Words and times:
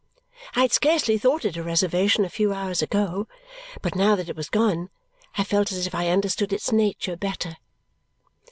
I 0.55 0.61
had 0.61 0.71
scarcely 0.71 1.19
thought 1.19 1.45
it 1.45 1.57
a 1.57 1.61
reservation 1.61 2.25
a 2.25 2.29
few 2.31 2.51
hours 2.51 2.81
ago, 2.81 3.27
but 3.83 3.93
now 3.95 4.15
that 4.15 4.29
it 4.29 4.35
was 4.35 4.49
gone 4.49 4.89
I 5.37 5.43
felt 5.43 5.71
as 5.71 5.85
if 5.85 5.93
I 5.93 6.07
understood 6.09 6.51
its 6.51 6.71
nature 6.71 7.15
better. 7.15 7.57